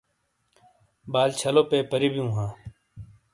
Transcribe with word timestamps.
بال 1.11 1.29
چھلو 1.39 1.61
پیپری 1.69 2.09
بیؤ 2.13 2.29
ہاں۔ 2.35 2.51